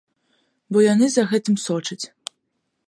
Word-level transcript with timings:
Бо 0.71 0.77
яны 0.93 1.05
за 1.15 1.23
гэтым 1.33 1.55
сочаць. 1.67 2.03